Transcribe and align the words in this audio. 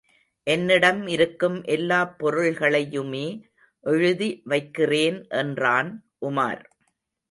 என்னிடம் 0.47 1.07
இருக்கும் 1.07 1.63
எல்லாப் 1.63 2.15
பொருள்களையுமே 2.19 3.25
எழுதி 3.83 4.41
வைக்கிறேன் 4.45 5.27
என்றான் 5.35 5.91
உமார். 6.21 6.63